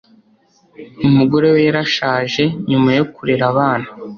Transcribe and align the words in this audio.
umugore 1.07 1.47
we 1.53 1.59
yarashaje 1.67 2.43
nyuma 2.69 2.89
yo 2.97 3.03
kurera 3.13 3.43
abana 3.51 3.87